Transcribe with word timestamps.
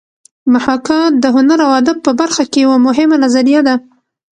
محاکات 0.53 1.11
د 1.23 1.25
هنر 1.35 1.59
او 1.65 1.71
ادب 1.81 1.97
په 2.05 2.11
برخه 2.19 2.43
کې 2.51 2.59
یوه 2.65 2.77
مهمه 2.87 3.15
نظریه 3.23 3.61
ده 3.67 3.75